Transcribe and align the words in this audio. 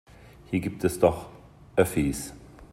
Hier 0.49 0.59
gibt 0.61 0.83
es 0.83 0.97
doch 0.99 1.29
Öffis. 1.75 2.33